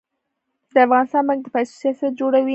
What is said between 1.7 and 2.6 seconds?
سیاست جوړوي